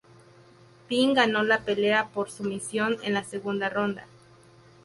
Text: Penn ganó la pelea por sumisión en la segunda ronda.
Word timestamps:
Penn 0.89 1.13
ganó 1.13 1.43
la 1.43 1.59
pelea 1.59 2.07
por 2.09 2.31
sumisión 2.31 2.97
en 3.03 3.13
la 3.13 3.23
segunda 3.23 3.69
ronda. 3.69 4.07